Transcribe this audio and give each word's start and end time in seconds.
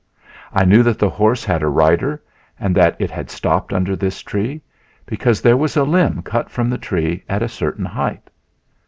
I 0.51 0.65
knew 0.65 0.81
that 0.81 0.97
the 0.97 1.11
horse 1.11 1.45
had 1.45 1.61
a 1.61 1.67
rider 1.67 2.23
and 2.59 2.73
that 2.75 2.95
it 2.97 3.11
had 3.11 3.29
stopped 3.29 3.71
under 3.71 3.95
this 3.95 4.21
tree, 4.23 4.63
because 5.05 5.43
there 5.43 5.55
was 5.55 5.77
a 5.77 5.83
limb 5.83 6.23
cut 6.23 6.49
from 6.49 6.71
the 6.71 6.79
tree 6.79 7.23
at 7.29 7.43
a 7.43 7.47
certain 7.47 7.85
height. 7.85 8.31